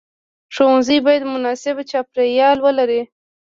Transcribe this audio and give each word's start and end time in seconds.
ښوونځی 0.53 0.97
باید 1.05 1.23
مناسب 1.33 1.75
چاپیریال 1.91 2.57
ولري. 2.65 3.01